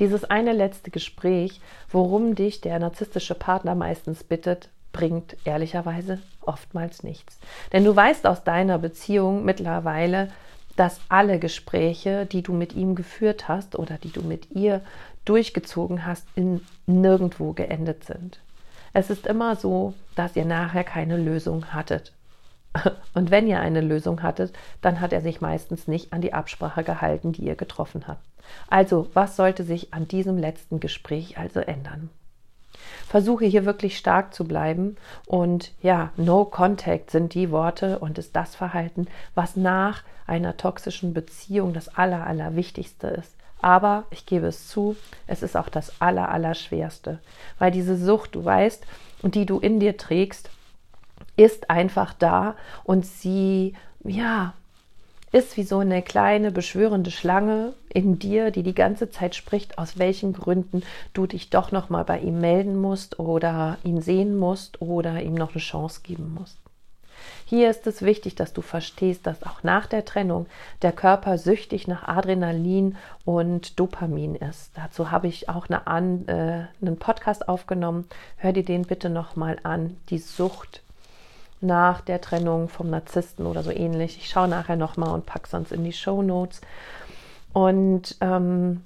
Dieses 0.00 0.24
eine 0.24 0.52
letzte 0.52 0.90
Gespräch, 0.90 1.60
worum 1.90 2.34
dich 2.34 2.60
der 2.62 2.78
narzisstische 2.78 3.34
Partner 3.34 3.74
meistens 3.74 4.24
bittet, 4.24 4.70
bringt 4.92 5.36
ehrlicherweise 5.44 6.18
oftmals 6.40 7.02
nichts. 7.02 7.38
Denn 7.72 7.84
du 7.84 7.94
weißt 7.94 8.26
aus 8.26 8.44
deiner 8.44 8.78
Beziehung 8.78 9.44
mittlerweile, 9.44 10.30
dass 10.76 11.00
alle 11.08 11.38
Gespräche, 11.38 12.26
die 12.26 12.42
du 12.42 12.52
mit 12.52 12.74
ihm 12.74 12.94
geführt 12.94 13.48
hast 13.48 13.78
oder 13.78 13.98
die 13.98 14.12
du 14.12 14.22
mit 14.22 14.50
ihr 14.52 14.80
durchgezogen 15.24 16.06
hast, 16.06 16.26
in 16.34 16.62
nirgendwo 16.86 17.52
geendet 17.52 18.04
sind. 18.04 18.40
Es 18.92 19.10
ist 19.10 19.26
immer 19.26 19.56
so, 19.56 19.94
dass 20.16 20.36
ihr 20.36 20.44
nachher 20.44 20.84
keine 20.84 21.16
Lösung 21.16 21.72
hattet. 21.72 22.12
Und 23.14 23.30
wenn 23.30 23.46
ihr 23.46 23.60
eine 23.60 23.80
Lösung 23.80 24.22
hattet, 24.22 24.52
dann 24.80 25.00
hat 25.00 25.12
er 25.12 25.20
sich 25.20 25.40
meistens 25.40 25.86
nicht 25.86 26.12
an 26.12 26.20
die 26.20 26.32
Absprache 26.32 26.82
gehalten, 26.82 27.32
die 27.32 27.42
ihr 27.42 27.56
getroffen 27.56 28.06
habt. 28.06 28.24
Also, 28.68 29.08
was 29.14 29.36
sollte 29.36 29.64
sich 29.64 29.92
an 29.92 30.08
diesem 30.08 30.38
letzten 30.38 30.80
Gespräch 30.80 31.38
also 31.38 31.60
ändern? 31.60 32.10
Versuche 33.10 33.44
hier 33.44 33.64
wirklich 33.64 33.98
stark 33.98 34.32
zu 34.32 34.44
bleiben 34.44 34.96
und 35.26 35.72
ja, 35.82 36.12
No 36.16 36.44
Contact 36.44 37.10
sind 37.10 37.34
die 37.34 37.50
Worte 37.50 37.98
und 37.98 38.18
ist 38.18 38.36
das 38.36 38.54
Verhalten, 38.54 39.08
was 39.34 39.56
nach 39.56 40.04
einer 40.28 40.56
toxischen 40.56 41.12
Beziehung 41.12 41.72
das 41.72 41.88
Aller, 41.96 42.24
Allerwichtigste 42.24 43.08
ist. 43.08 43.34
Aber 43.60 44.04
ich 44.10 44.26
gebe 44.26 44.46
es 44.46 44.68
zu, 44.68 44.94
es 45.26 45.42
ist 45.42 45.56
auch 45.56 45.68
das 45.68 46.00
Aller, 46.00 46.28
Allerschwerste, 46.28 47.18
weil 47.58 47.72
diese 47.72 47.96
Sucht, 47.96 48.36
du 48.36 48.44
weißt, 48.44 48.86
und 49.22 49.34
die 49.34 49.44
du 49.44 49.58
in 49.58 49.80
dir 49.80 49.96
trägst, 49.96 50.48
ist 51.36 51.68
einfach 51.68 52.14
da 52.14 52.54
und 52.84 53.04
sie, 53.04 53.74
ja, 54.04 54.54
ist 55.32 55.56
wie 55.56 55.62
so 55.62 55.78
eine 55.78 56.02
kleine 56.02 56.50
beschwörende 56.50 57.10
Schlange 57.10 57.74
in 57.88 58.18
dir, 58.18 58.50
die 58.50 58.62
die 58.62 58.74
ganze 58.74 59.10
Zeit 59.10 59.34
spricht, 59.34 59.78
aus 59.78 59.98
welchen 59.98 60.32
Gründen 60.32 60.82
du 61.12 61.26
dich 61.26 61.50
doch 61.50 61.72
noch 61.72 61.88
mal 61.88 62.04
bei 62.04 62.18
ihm 62.18 62.40
melden 62.40 62.80
musst 62.80 63.18
oder 63.18 63.78
ihn 63.84 64.00
sehen 64.00 64.36
musst 64.38 64.82
oder 64.82 65.22
ihm 65.22 65.34
noch 65.34 65.52
eine 65.52 65.60
Chance 65.60 66.00
geben 66.02 66.34
musst. 66.34 66.58
Hier 67.44 67.68
ist 67.68 67.86
es 67.86 68.02
wichtig, 68.02 68.36
dass 68.36 68.52
du 68.52 68.62
verstehst, 68.62 69.26
dass 69.26 69.42
auch 69.42 69.62
nach 69.62 69.86
der 69.86 70.04
Trennung 70.04 70.46
der 70.82 70.92
Körper 70.92 71.36
süchtig 71.36 71.88
nach 71.88 72.06
Adrenalin 72.06 72.96
und 73.24 73.78
Dopamin 73.78 74.36
ist. 74.36 74.70
Dazu 74.76 75.10
habe 75.10 75.26
ich 75.26 75.48
auch 75.48 75.66
eine, 75.68 76.68
äh, 76.80 76.84
einen 76.84 76.96
Podcast 76.96 77.48
aufgenommen. 77.48 78.06
Hör 78.36 78.52
dir 78.52 78.64
den 78.64 78.82
bitte 78.82 79.10
noch 79.10 79.36
mal 79.36 79.58
an. 79.64 79.96
Die 80.10 80.18
Sucht 80.18 80.82
nach 81.60 82.00
der 82.00 82.20
Trennung 82.20 82.68
vom 82.68 82.90
Narzissten 82.90 83.46
oder 83.46 83.62
so 83.62 83.70
ähnlich. 83.70 84.16
Ich 84.18 84.28
schaue 84.28 84.48
nachher 84.48 84.76
nochmal 84.76 85.14
und 85.14 85.26
packe 85.26 85.48
sonst 85.48 85.72
in 85.72 85.84
die 85.84 85.92
Show 85.92 86.22
Notes. 86.22 86.60
Und 87.52 88.16
ähm, 88.20 88.82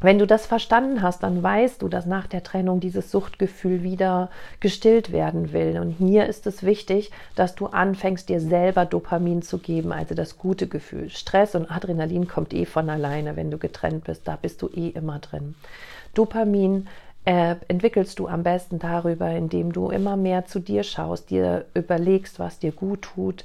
wenn 0.00 0.20
du 0.20 0.28
das 0.28 0.46
verstanden 0.46 1.02
hast, 1.02 1.24
dann 1.24 1.42
weißt 1.42 1.82
du, 1.82 1.88
dass 1.88 2.06
nach 2.06 2.28
der 2.28 2.44
Trennung 2.44 2.78
dieses 2.78 3.10
Suchtgefühl 3.10 3.82
wieder 3.82 4.30
gestillt 4.60 5.10
werden 5.10 5.52
will. 5.52 5.78
Und 5.80 5.90
hier 5.90 6.26
ist 6.26 6.46
es 6.46 6.62
wichtig, 6.62 7.10
dass 7.34 7.56
du 7.56 7.66
anfängst, 7.66 8.28
dir 8.28 8.40
selber 8.40 8.84
Dopamin 8.84 9.42
zu 9.42 9.58
geben, 9.58 9.92
also 9.92 10.14
das 10.14 10.38
gute 10.38 10.68
Gefühl. 10.68 11.10
Stress 11.10 11.56
und 11.56 11.68
Adrenalin 11.68 12.28
kommt 12.28 12.54
eh 12.54 12.64
von 12.64 12.88
alleine, 12.90 13.34
wenn 13.34 13.50
du 13.50 13.58
getrennt 13.58 14.04
bist. 14.04 14.28
Da 14.28 14.36
bist 14.40 14.62
du 14.62 14.68
eh 14.68 14.90
immer 14.90 15.18
drin. 15.18 15.56
Dopamin 16.14 16.86
äh, 17.28 17.56
entwickelst 17.68 18.18
du 18.18 18.26
am 18.26 18.42
besten 18.42 18.78
darüber, 18.78 19.30
indem 19.30 19.70
du 19.70 19.90
immer 19.90 20.16
mehr 20.16 20.46
zu 20.46 20.60
dir 20.60 20.82
schaust, 20.82 21.28
dir 21.28 21.66
überlegst, 21.74 22.38
was 22.38 22.58
dir 22.58 22.72
gut 22.72 23.02
tut 23.02 23.44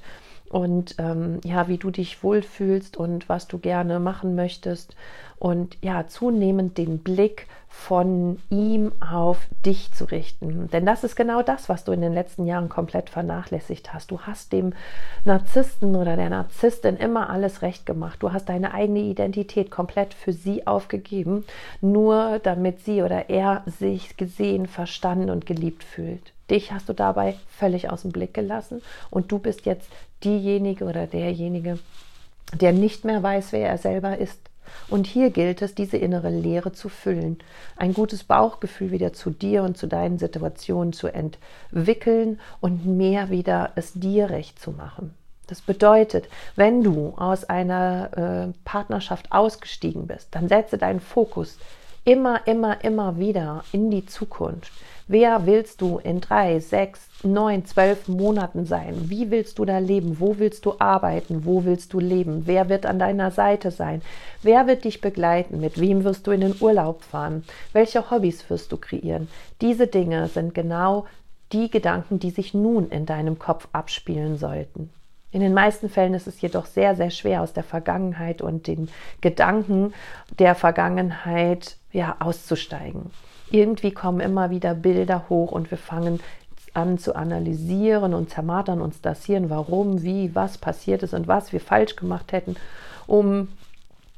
und 0.54 0.96
ähm, 1.00 1.42
ja, 1.44 1.68
wie 1.68 1.80
du 1.80 1.90
dich 1.90 2.24
wohlfühlst 2.24 2.96
und 2.96 3.28
was 3.28 3.48
du 3.48 3.58
gerne 3.58 4.00
machen 4.00 4.36
möchtest 4.36 4.96
und 5.40 5.78
ja, 5.82 6.06
zunehmend 6.06 6.78
den 6.78 7.00
Blick 7.00 7.48
von 7.68 8.40
ihm 8.52 8.92
auf 9.02 9.48
dich 9.66 9.92
zu 9.94 10.06
richten. 10.06 10.70
Denn 10.70 10.86
das 10.86 11.04
ist 11.04 11.16
genau 11.16 11.42
das, 11.42 11.70
was 11.70 11.86
du 11.86 11.92
in 11.92 12.02
den 12.02 12.14
letzten 12.14 12.46
Jahren 12.46 12.70
komplett 12.70 13.10
vernachlässigt 13.10 13.96
hast. 13.96 14.12
Du 14.12 14.22
hast 14.22 14.54
dem 14.54 14.74
Narzissten 15.26 15.96
oder 15.96 16.16
der 16.16 16.30
Narzisstin 16.30 16.98
immer 16.98 17.32
alles 17.32 17.64
recht 17.64 17.88
gemacht. 17.88 18.22
Du 18.22 18.32
hast 18.32 18.48
deine 18.48 18.76
eigene 18.76 19.00
Identität 19.00 19.72
komplett 19.72 20.14
für 20.14 20.34
sie 20.34 20.68
aufgegeben, 20.68 21.46
nur 21.82 22.40
damit 22.44 22.82
sie 22.82 23.02
oder 23.02 23.32
er 23.32 23.64
sich 23.66 24.18
gesehen, 24.18 24.68
verstanden 24.68 25.32
und 25.32 25.48
geliebt 25.48 25.84
fühlt. 25.84 26.33
Dich 26.50 26.72
hast 26.72 26.90
du 26.90 26.94
dabei 26.94 27.36
völlig 27.58 27.90
aus 27.90 28.02
dem 28.02 28.12
Blick 28.12 28.34
gelassen 28.34 28.82
und 29.10 29.32
du 29.32 29.40
bist 29.40 29.66
jetzt 29.66 29.90
diejenige 30.24 30.86
oder 30.86 31.08
derjenige, 31.08 31.80
der 32.54 32.74
nicht 32.74 33.06
mehr 33.06 33.24
weiß, 33.24 33.52
wer 33.52 33.70
er 33.70 33.78
selber 33.78 34.18
ist 34.18 34.40
und 34.90 35.08
hier 35.08 35.30
gilt 35.30 35.62
es, 35.62 35.76
diese 35.76 35.98
innere 35.98 36.30
Leere 36.30 36.72
zu 36.72 36.90
füllen, 36.90 37.40
ein 37.76 37.94
gutes 37.94 38.24
Bauchgefühl 38.24 38.92
wieder 38.92 39.14
zu 39.14 39.30
dir 39.30 39.64
und 39.64 39.78
zu 39.78 39.88
deinen 39.88 40.20
Situationen 40.20 40.94
zu 40.94 41.08
entwickeln 41.08 42.40
und 42.62 42.86
mehr 42.86 43.30
wieder 43.30 43.72
es 43.76 43.94
dir 43.94 44.30
recht 44.30 44.60
zu 44.60 44.72
machen. 44.72 45.14
Das 45.48 45.62
bedeutet, 45.62 46.30
wenn 46.56 46.84
du 46.84 47.14
aus 47.18 47.44
einer 47.44 48.54
äh, 48.54 48.60
Partnerschaft 48.64 49.32
ausgestiegen 49.32 50.08
bist, 50.08 50.30
dann 50.32 50.48
setze 50.48 50.78
deinen 50.78 51.02
Fokus 51.02 51.58
immer, 52.06 52.48
immer, 52.48 52.84
immer 52.84 53.18
wieder 53.20 53.64
in 53.72 53.92
die 53.92 54.06
Zukunft. 54.06 54.72
Wer 55.08 55.46
willst 55.46 55.82
du 55.82 55.98
in 55.98 56.22
drei, 56.22 56.62
sechs, 56.62 57.10
neun, 57.24 57.66
zwölf 57.66 58.08
Monaten 58.08 58.66
sein? 58.66 59.10
Wie 59.10 59.32
willst 59.32 59.60
du 59.60 59.66
da 59.66 59.80
leben? 59.80 60.22
Wo 60.22 60.40
willst 60.40 60.66
du 60.66 60.76
arbeiten? 60.80 61.44
Wo 61.44 61.66
willst 61.66 61.92
du 61.92 62.00
leben? 62.00 62.44
Wer 62.46 62.70
wird 62.70 62.86
an 62.86 63.00
deiner 63.00 63.30
Seite 63.30 63.72
sein? 63.72 64.02
Wer 64.44 64.66
wird 64.66 64.86
dich 64.86 65.02
begleiten? 65.02 65.60
Mit 65.60 65.78
wem 65.78 66.06
wirst 66.06 66.26
du 66.26 66.32
in 66.32 66.40
den 66.40 66.56
Urlaub 66.58 67.04
fahren? 67.04 67.44
Welche 67.74 68.10
Hobbys 68.12 68.50
wirst 68.50 68.72
du 68.72 68.78
kreieren? 68.78 69.28
Diese 69.60 69.88
Dinge 69.88 70.30
sind 70.30 70.56
genau 70.56 71.06
die 71.52 71.70
Gedanken, 71.70 72.20
die 72.20 72.32
sich 72.32 72.54
nun 72.54 72.90
in 72.90 73.06
deinem 73.06 73.38
Kopf 73.38 73.68
abspielen 73.74 74.38
sollten. 74.38 74.90
In 75.32 75.42
den 75.42 75.54
meisten 75.54 75.90
Fällen 75.90 76.14
ist 76.14 76.28
es 76.28 76.40
jedoch 76.40 76.66
sehr, 76.66 76.96
sehr 76.96 77.10
schwer, 77.10 77.42
aus 77.42 77.52
der 77.52 77.64
Vergangenheit 77.64 78.42
und 78.42 78.68
den 78.68 78.88
Gedanken 79.20 79.94
der 80.40 80.56
Vergangenheit 80.56 81.76
ja, 81.92 82.16
auszusteigen 82.20 83.12
irgendwie 83.54 83.92
kommen 83.92 84.20
immer 84.20 84.50
wieder 84.50 84.74
Bilder 84.74 85.26
hoch 85.30 85.52
und 85.52 85.70
wir 85.70 85.78
fangen 85.78 86.20
an 86.74 86.98
zu 86.98 87.16
analysieren 87.16 88.16
und 88.16 88.32
zermartern 88.32 88.82
uns 88.82 89.00
das 89.00 89.26
Hirn, 89.26 89.52
warum, 89.52 90.02
wie, 90.02 90.34
was 90.34 90.58
passiert 90.58 91.04
ist 91.04 91.14
und 91.14 91.28
was 91.28 91.54
wir 91.54 91.60
falsch 91.60 91.96
gemacht 91.96 92.32
hätten, 92.32 92.56
um 93.06 93.48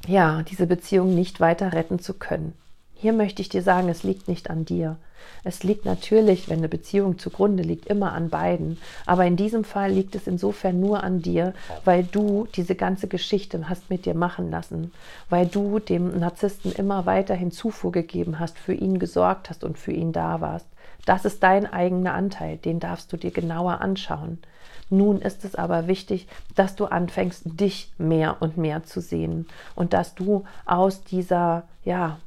ja, 0.08 0.42
diese 0.44 0.68
Beziehung 0.68 1.16
nicht 1.16 1.42
weiter 1.42 1.74
retten 1.74 2.00
zu 2.00 2.14
können. 2.14 2.54
Hier 3.06 3.14
möchte 3.14 3.44
ich 3.44 3.50
dir 3.50 3.62
sagen, 3.62 3.88
es 3.88 4.02
liegt 4.02 4.28
nicht 4.28 4.50
an 4.50 4.66
dir. 4.66 4.98
Es 5.44 5.62
liegt 5.62 5.86
natürlich, 5.86 6.50
wenn 6.50 6.58
eine 6.58 6.68
Beziehung 6.68 7.20
zugrunde 7.20 7.62
liegt, 7.62 7.86
immer 7.86 8.14
an 8.14 8.32
beiden. 8.32 8.80
Aber 9.06 9.28
in 9.28 9.36
diesem 9.36 9.64
Fall 9.64 9.92
liegt 9.92 10.16
es 10.16 10.26
insofern 10.26 10.80
nur 10.80 11.04
an 11.04 11.22
dir, 11.22 11.54
weil 11.84 12.04
du 12.04 12.48
diese 12.56 12.74
ganze 12.74 13.08
Geschichte 13.08 13.70
hast 13.70 13.92
mit 13.92 14.08
dir 14.08 14.16
machen 14.16 14.50
lassen, 14.50 14.92
weil 15.30 15.46
du 15.46 15.78
dem 15.78 16.20
Narzissten 16.20 16.72
immer 16.72 17.06
weiterhin 17.06 17.52
Zufuhr 17.52 17.92
gegeben 17.92 18.40
hast, 18.40 18.58
für 18.58 18.74
ihn 18.74 18.98
gesorgt 18.98 19.52
hast 19.52 19.64
und 19.64 19.78
für 19.78 19.92
ihn 19.92 20.12
da 20.12 20.42
warst. 20.42 20.66
Das 21.06 21.26
ist 21.26 21.44
dein 21.44 21.72
eigener 21.72 22.16
Anteil, 22.16 22.58
den 22.58 22.80
darfst 22.80 23.14
du 23.14 23.18
dir 23.18 23.30
genauer 23.30 23.82
anschauen. 23.82 24.40
Nun 24.90 25.22
ist 25.22 25.46
es 25.46 25.54
aber 25.54 25.86
wichtig, 25.86 26.28
dass 26.56 26.76
du 26.76 26.86
anfängst, 26.86 27.44
dich 27.46 27.92
mehr 28.00 28.38
und 28.40 28.58
mehr 28.58 28.84
zu 28.84 29.00
sehen 29.00 29.46
und 29.76 29.94
dass 29.94 30.16
du 30.16 30.46
aus 30.66 31.04
dieser, 31.04 31.66
ja, 31.84 32.18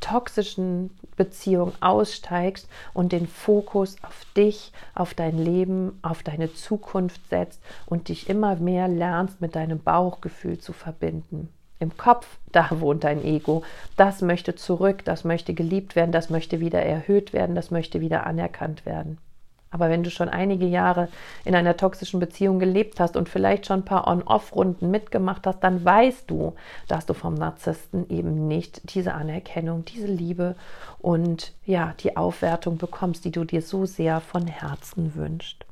toxischen 0.00 0.90
Beziehung 1.16 1.72
aussteigst 1.80 2.68
und 2.94 3.12
den 3.12 3.26
Fokus 3.26 3.96
auf 4.02 4.24
dich, 4.36 4.72
auf 4.94 5.14
dein 5.14 5.38
Leben, 5.38 5.98
auf 6.02 6.22
deine 6.22 6.52
Zukunft 6.52 7.28
setzt 7.28 7.60
und 7.86 8.08
dich 8.08 8.28
immer 8.28 8.56
mehr 8.56 8.88
lernst, 8.88 9.40
mit 9.40 9.54
deinem 9.54 9.78
Bauchgefühl 9.78 10.58
zu 10.58 10.72
verbinden. 10.72 11.48
Im 11.78 11.96
Kopf, 11.96 12.26
da 12.52 12.68
wohnt 12.80 13.04
dein 13.04 13.24
Ego. 13.24 13.62
Das 13.96 14.22
möchte 14.22 14.54
zurück, 14.54 15.04
das 15.04 15.24
möchte 15.24 15.54
geliebt 15.54 15.96
werden, 15.96 16.12
das 16.12 16.30
möchte 16.30 16.60
wieder 16.60 16.82
erhöht 16.82 17.32
werden, 17.32 17.54
das 17.54 17.70
möchte 17.70 18.00
wieder 18.00 18.26
anerkannt 18.26 18.86
werden. 18.86 19.18
Aber 19.70 19.88
wenn 19.88 20.02
du 20.02 20.10
schon 20.10 20.28
einige 20.28 20.66
Jahre 20.66 21.08
in 21.44 21.54
einer 21.54 21.76
toxischen 21.76 22.18
Beziehung 22.18 22.58
gelebt 22.58 22.98
hast 22.98 23.16
und 23.16 23.28
vielleicht 23.28 23.66
schon 23.66 23.80
ein 23.80 23.84
paar 23.84 24.08
On-Off-Runden 24.08 24.90
mitgemacht 24.90 25.46
hast, 25.46 25.60
dann 25.60 25.84
weißt 25.84 26.28
du, 26.28 26.54
dass 26.88 27.06
du 27.06 27.14
vom 27.14 27.34
Narzissten 27.34 28.08
eben 28.10 28.48
nicht 28.48 28.94
diese 28.94 29.14
Anerkennung, 29.14 29.84
diese 29.84 30.08
Liebe 30.08 30.56
und 30.98 31.52
ja, 31.66 31.94
die 32.00 32.16
Aufwertung 32.16 32.78
bekommst, 32.78 33.24
die 33.24 33.30
du 33.30 33.44
dir 33.44 33.62
so 33.62 33.86
sehr 33.86 34.20
von 34.20 34.48
Herzen 34.48 35.14
wünschst. 35.14 35.64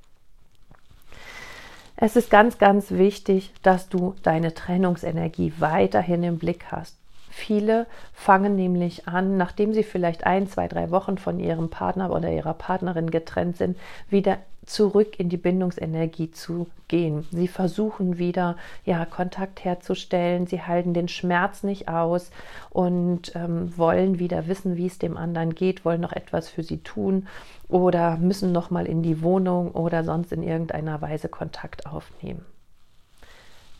Es 1.96 2.14
ist 2.14 2.30
ganz, 2.30 2.58
ganz 2.58 2.92
wichtig, 2.92 3.52
dass 3.64 3.88
du 3.88 4.14
deine 4.22 4.54
Trennungsenergie 4.54 5.54
weiterhin 5.58 6.22
im 6.22 6.38
Blick 6.38 6.66
hast. 6.70 6.97
Viele 7.30 7.86
fangen 8.12 8.56
nämlich 8.56 9.06
an, 9.08 9.36
nachdem 9.36 9.72
sie 9.72 9.82
vielleicht 9.82 10.24
ein, 10.24 10.48
zwei, 10.48 10.68
drei 10.68 10.90
Wochen 10.90 11.18
von 11.18 11.38
ihrem 11.38 11.70
Partner 11.70 12.12
oder 12.12 12.30
ihrer 12.30 12.54
Partnerin 12.54 13.10
getrennt 13.10 13.56
sind, 13.56 13.76
wieder 14.08 14.38
zurück 14.68 15.18
in 15.18 15.28
die 15.28 15.36
Bindungsenergie 15.36 16.30
zu 16.30 16.66
gehen. 16.88 17.26
Sie 17.30 17.48
versuchen 17.48 18.18
wieder 18.18 18.56
ja 18.84 19.04
Kontakt 19.04 19.64
herzustellen, 19.64 20.46
sie 20.46 20.62
halten 20.62 20.94
den 20.94 21.08
Schmerz 21.08 21.62
nicht 21.62 21.88
aus 21.88 22.30
und 22.70 23.34
ähm, 23.34 23.76
wollen 23.76 24.18
wieder 24.18 24.46
wissen, 24.46 24.76
wie 24.76 24.86
es 24.86 24.98
dem 24.98 25.16
anderen 25.16 25.54
geht, 25.54 25.84
wollen 25.84 26.00
noch 26.00 26.12
etwas 26.12 26.48
für 26.48 26.62
sie 26.62 26.78
tun 26.78 27.26
oder 27.68 28.16
müssen 28.18 28.52
noch 28.52 28.70
mal 28.70 28.86
in 28.86 29.02
die 29.02 29.22
Wohnung 29.22 29.72
oder 29.72 30.04
sonst 30.04 30.32
in 30.32 30.42
irgendeiner 30.42 31.00
Weise 31.00 31.28
Kontakt 31.28 31.86
aufnehmen 31.86 32.44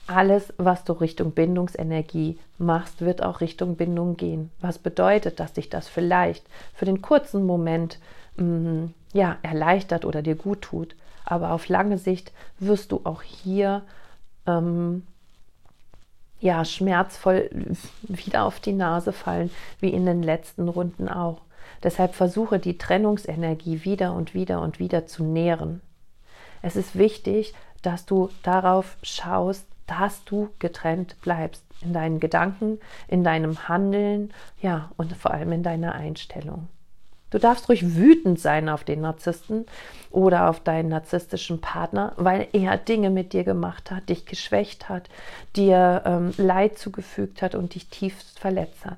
alles, 0.08 0.52
was 0.56 0.84
du 0.84 0.94
Richtung 0.94 1.32
Bindungsenergie 1.32 2.38
machst, 2.58 3.00
wird 3.00 3.22
auch 3.22 3.40
Richtung 3.40 3.76
Bindung 3.76 4.16
gehen. 4.16 4.50
Was 4.60 4.78
bedeutet, 4.78 5.38
dass 5.38 5.52
dich 5.52 5.68
das 5.68 5.88
vielleicht 5.88 6.44
für 6.74 6.86
den 6.86 7.02
kurzen 7.02 7.44
Moment 7.44 7.98
mh, 8.36 8.88
ja, 9.12 9.36
erleichtert 9.42 10.04
oder 10.04 10.22
dir 10.22 10.34
gut 10.34 10.62
tut. 10.62 10.96
Aber 11.24 11.52
auf 11.52 11.68
lange 11.68 11.98
Sicht 11.98 12.32
wirst 12.58 12.92
du 12.92 13.02
auch 13.04 13.22
hier 13.22 13.82
ähm, 14.46 15.06
ja, 16.40 16.64
schmerzvoll 16.64 17.50
wieder 18.02 18.44
auf 18.44 18.60
die 18.60 18.72
Nase 18.72 19.12
fallen, 19.12 19.50
wie 19.80 19.90
in 19.90 20.06
den 20.06 20.22
letzten 20.22 20.68
Runden 20.68 21.08
auch. 21.08 21.42
Deshalb 21.82 22.14
versuche 22.14 22.58
die 22.58 22.78
Trennungsenergie 22.78 23.84
wieder 23.84 24.14
und 24.14 24.34
wieder 24.34 24.62
und 24.62 24.78
wieder 24.78 25.06
zu 25.06 25.22
nähren. 25.22 25.80
Es 26.62 26.76
ist 26.76 26.96
wichtig, 26.96 27.54
dass 27.82 28.06
du 28.06 28.30
darauf 28.42 28.96
schaust, 29.02 29.66
dass 29.88 30.24
du 30.24 30.50
getrennt 30.60 31.20
bleibst 31.22 31.64
in 31.80 31.92
deinen 31.92 32.20
Gedanken, 32.20 32.78
in 33.08 33.24
deinem 33.24 33.68
Handeln, 33.68 34.32
ja, 34.60 34.90
und 34.96 35.16
vor 35.16 35.32
allem 35.32 35.50
in 35.52 35.64
deiner 35.64 35.94
Einstellung. 35.94 36.68
Du 37.30 37.38
darfst 37.38 37.68
ruhig 37.68 37.94
wütend 37.96 38.40
sein 38.40 38.68
auf 38.68 38.84
den 38.84 39.02
Narzissten 39.02 39.66
oder 40.10 40.48
auf 40.48 40.60
deinen 40.60 40.88
narzisstischen 40.88 41.60
Partner, 41.60 42.12
weil 42.16 42.48
er 42.52 42.78
Dinge 42.78 43.10
mit 43.10 43.32
dir 43.32 43.44
gemacht 43.44 43.90
hat, 43.90 44.08
dich 44.08 44.24
geschwächt 44.24 44.88
hat, 44.88 45.10
dir 45.54 46.02
ähm, 46.06 46.32
Leid 46.38 46.78
zugefügt 46.78 47.42
hat 47.42 47.54
und 47.54 47.74
dich 47.74 47.88
tiefst 47.88 48.38
verletzt 48.38 48.86
hat. 48.86 48.96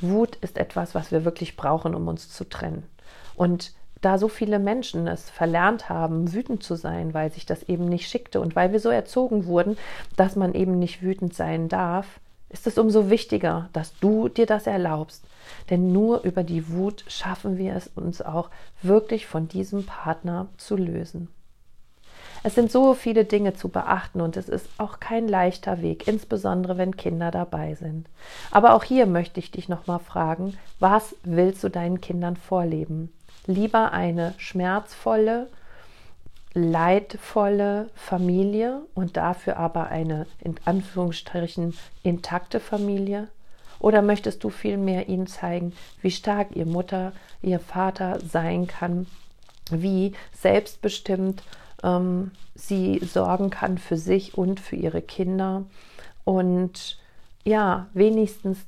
Wut 0.00 0.36
ist 0.36 0.58
etwas, 0.58 0.94
was 0.94 1.10
wir 1.10 1.24
wirklich 1.24 1.56
brauchen, 1.56 1.94
um 1.94 2.06
uns 2.06 2.30
zu 2.30 2.48
trennen. 2.48 2.84
Und 3.34 3.72
da 4.00 4.18
so 4.18 4.28
viele 4.28 4.58
Menschen 4.58 5.06
es 5.06 5.28
verlernt 5.28 5.88
haben, 5.88 6.32
wütend 6.32 6.62
zu 6.62 6.74
sein, 6.74 7.12
weil 7.12 7.30
sich 7.32 7.46
das 7.46 7.62
eben 7.64 7.86
nicht 7.86 8.08
schickte 8.08 8.40
und 8.40 8.56
weil 8.56 8.72
wir 8.72 8.80
so 8.80 8.88
erzogen 8.88 9.46
wurden, 9.46 9.76
dass 10.16 10.36
man 10.36 10.54
eben 10.54 10.78
nicht 10.78 11.02
wütend 11.02 11.34
sein 11.34 11.68
darf, 11.68 12.20
ist 12.48 12.66
es 12.66 12.78
umso 12.78 13.10
wichtiger, 13.10 13.68
dass 13.72 13.98
du 14.00 14.28
dir 14.28 14.46
das 14.46 14.66
erlaubst. 14.66 15.24
Denn 15.70 15.92
nur 15.92 16.22
über 16.22 16.42
die 16.42 16.68
Wut 16.70 17.04
schaffen 17.08 17.58
wir 17.58 17.76
es 17.76 17.88
uns 17.88 18.22
auch 18.22 18.50
wirklich 18.82 19.26
von 19.26 19.48
diesem 19.48 19.86
Partner 19.86 20.48
zu 20.56 20.76
lösen. 20.76 21.28
Es 22.42 22.54
sind 22.54 22.72
so 22.72 22.94
viele 22.94 23.26
Dinge 23.26 23.52
zu 23.52 23.68
beachten 23.68 24.22
und 24.22 24.36
es 24.36 24.48
ist 24.48 24.66
auch 24.78 24.98
kein 24.98 25.28
leichter 25.28 25.82
Weg, 25.82 26.08
insbesondere 26.08 26.78
wenn 26.78 26.96
Kinder 26.96 27.30
dabei 27.30 27.74
sind. 27.74 28.08
Aber 28.50 28.72
auch 28.74 28.82
hier 28.82 29.04
möchte 29.04 29.40
ich 29.40 29.50
dich 29.50 29.68
nochmal 29.68 29.98
fragen, 29.98 30.56
was 30.78 31.14
willst 31.22 31.62
du 31.62 31.68
deinen 31.68 32.00
Kindern 32.00 32.36
vorleben? 32.36 33.12
Lieber 33.46 33.92
eine 33.92 34.34
schmerzvolle, 34.38 35.48
leidvolle 36.52 37.90
Familie 37.94 38.82
und 38.94 39.16
dafür 39.16 39.56
aber 39.56 39.88
eine 39.88 40.26
in 40.40 40.56
Anführungsstrichen 40.64 41.74
intakte 42.02 42.60
Familie? 42.60 43.28
Oder 43.78 44.02
möchtest 44.02 44.44
du 44.44 44.50
vielmehr 44.50 45.08
ihnen 45.08 45.26
zeigen, 45.26 45.72
wie 46.02 46.10
stark 46.10 46.54
ihr 46.54 46.66
Mutter, 46.66 47.12
ihr 47.40 47.60
Vater 47.60 48.18
sein 48.20 48.66
kann, 48.66 49.06
wie 49.70 50.12
selbstbestimmt 50.32 51.42
ähm, 51.82 52.32
sie 52.54 52.98
sorgen 52.98 53.48
kann 53.48 53.78
für 53.78 53.96
sich 53.96 54.36
und 54.36 54.60
für 54.60 54.76
ihre 54.76 55.00
Kinder 55.00 55.64
und 56.24 56.98
ja, 57.44 57.86
wenigstens 57.94 58.58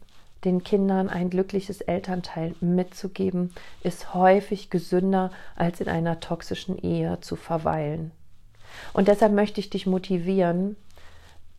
den 0.44 0.64
Kindern 0.64 1.08
ein 1.08 1.30
glückliches 1.30 1.80
Elternteil 1.80 2.54
mitzugeben, 2.60 3.54
ist 3.82 4.14
häufig 4.14 4.70
gesünder, 4.70 5.30
als 5.56 5.80
in 5.80 5.88
einer 5.88 6.20
toxischen 6.20 6.78
Ehe 6.78 7.18
zu 7.20 7.36
verweilen. 7.36 8.10
Und 8.92 9.08
deshalb 9.08 9.32
möchte 9.32 9.60
ich 9.60 9.70
dich 9.70 9.86
motivieren, 9.86 10.76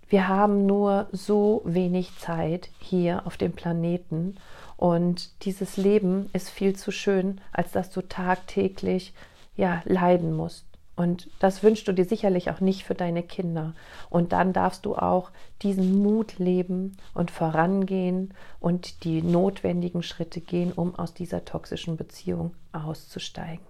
wir 0.09 0.27
haben 0.27 0.65
nur 0.65 1.07
so 1.11 1.61
wenig 1.65 2.17
Zeit 2.19 2.69
hier 2.79 3.25
auf 3.25 3.37
dem 3.37 3.53
Planeten 3.53 4.35
und 4.77 5.43
dieses 5.45 5.77
Leben 5.77 6.29
ist 6.33 6.49
viel 6.49 6.75
zu 6.75 6.91
schön, 6.91 7.41
als 7.51 7.71
dass 7.71 7.89
du 7.89 8.01
tagtäglich 8.01 9.13
ja 9.55 9.81
leiden 9.85 10.33
musst. 10.33 10.65
Und 10.95 11.29
das 11.39 11.63
wünschst 11.63 11.87
du 11.87 11.91
dir 11.91 12.05
sicherlich 12.05 12.51
auch 12.51 12.59
nicht 12.59 12.83
für 12.83 12.93
deine 12.93 13.23
Kinder. 13.23 13.73
Und 14.09 14.31
dann 14.31 14.53
darfst 14.53 14.85
du 14.85 14.95
auch 14.95 15.31
diesen 15.63 16.03
Mut 16.03 16.37
leben 16.37 16.97
und 17.15 17.31
vorangehen 17.31 18.33
und 18.59 19.03
die 19.03 19.23
notwendigen 19.23 20.03
Schritte 20.03 20.39
gehen, 20.39 20.71
um 20.71 20.93
aus 20.95 21.13
dieser 21.13 21.45
toxischen 21.45 21.97
Beziehung 21.97 22.53
auszusteigen. 22.73 23.65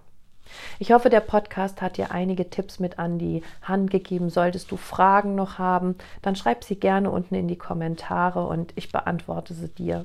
Ich 0.78 0.92
hoffe, 0.92 1.08
der 1.08 1.20
Podcast 1.20 1.80
hat 1.80 1.96
dir 1.96 2.10
einige 2.10 2.50
Tipps 2.50 2.78
mit 2.78 2.98
an 2.98 3.18
die 3.18 3.42
Hand 3.62 3.90
gegeben. 3.90 4.28
Solltest 4.28 4.70
du 4.70 4.76
Fragen 4.76 5.34
noch 5.34 5.58
haben, 5.58 5.96
dann 6.20 6.36
schreib 6.36 6.64
sie 6.64 6.76
gerne 6.76 7.10
unten 7.10 7.34
in 7.34 7.48
die 7.48 7.56
Kommentare 7.56 8.46
und 8.46 8.72
ich 8.76 8.92
beantworte 8.92 9.54
sie 9.54 9.68
dir. 9.68 10.04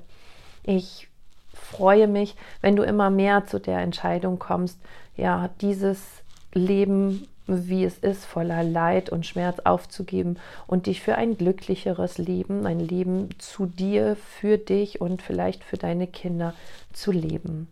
Ich 0.63 1.09
freue 1.53 2.07
mich, 2.07 2.35
wenn 2.61 2.77
du 2.77 2.83
immer 2.83 3.09
mehr 3.09 3.45
zu 3.45 3.59
der 3.59 3.79
Entscheidung 3.79 4.39
kommst, 4.39 4.79
ja, 5.17 5.49
dieses 5.59 6.18
Leben, 6.53 7.27
wie 7.47 7.83
es 7.83 7.97
ist, 7.97 8.25
voller 8.25 8.63
Leid 8.63 9.09
und 9.09 9.25
Schmerz 9.25 9.59
aufzugeben 9.59 10.37
und 10.67 10.85
dich 10.85 11.01
für 11.01 11.15
ein 11.15 11.37
glücklicheres 11.37 12.17
Leben, 12.17 12.65
ein 12.65 12.79
Leben 12.79 13.29
zu 13.39 13.65
dir, 13.65 14.15
für 14.15 14.57
dich 14.57 15.01
und 15.01 15.21
vielleicht 15.21 15.63
für 15.63 15.77
deine 15.77 16.07
Kinder 16.07 16.53
zu 16.93 17.11
leben. 17.11 17.67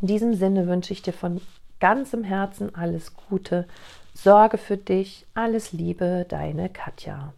In 0.00 0.06
diesem 0.06 0.34
Sinne 0.34 0.66
wünsche 0.66 0.92
ich 0.92 1.02
dir 1.02 1.12
von 1.12 1.40
ganzem 1.80 2.24
Herzen 2.24 2.74
alles 2.74 3.14
Gute. 3.28 3.66
Sorge 4.14 4.58
für 4.58 4.76
dich. 4.76 5.26
Alles 5.34 5.72
Liebe, 5.72 6.24
deine 6.28 6.68
Katja. 6.68 7.32